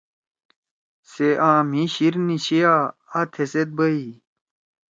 سے 1.11 1.27
آ 1.49 1.51
مھی 1.69 1.83
شیر 1.93 2.13
نی 2.25 2.37
چھیا۔ 2.45 2.73
آ 3.17 3.19
تھے 3.31 3.43
سیت 3.51 3.69
بیَی۔ 3.77 4.05